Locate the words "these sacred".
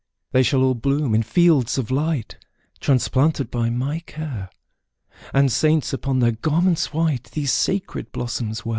7.33-8.11